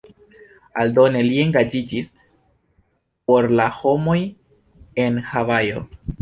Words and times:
Aldone 0.83 1.19
li 1.27 1.35
engaĝiĝis 1.41 2.09
por 3.33 3.49
la 3.61 3.69
homoj 3.83 4.17
en 5.05 5.21
Havajo. 5.29 5.85